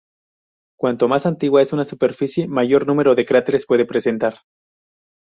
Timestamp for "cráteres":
3.23-3.67